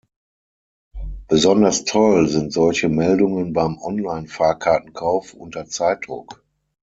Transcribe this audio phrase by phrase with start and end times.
[1.27, 6.43] Besonders toll sind solche Meldungen beim Online Fahrkahrtenkauf unter Zeitdruck.